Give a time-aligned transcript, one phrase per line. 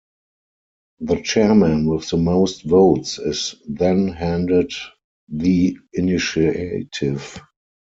[1.01, 4.73] The chairman with the most votes is then handed
[5.29, 7.39] the initiative.